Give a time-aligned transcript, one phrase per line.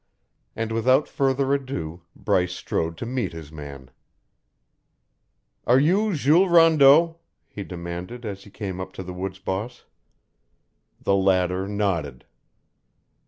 [0.55, 3.91] And without further ado, Bryce strode to meet his man.
[5.67, 9.85] "Are you Jules Rondeau?" he demanded as he came up to the woods boss.
[11.03, 12.25] The latter nodded.